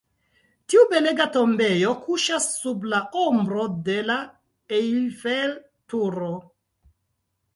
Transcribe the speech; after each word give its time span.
Tiu 0.73 0.85
belega 0.93 1.25
tombejo 1.35 1.91
kuŝas 2.05 2.47
sub 2.61 2.87
la 2.93 3.01
ombro 3.25 3.67
de 3.89 3.97
la 4.09 4.17
Eiffel-Turo. 4.79 6.33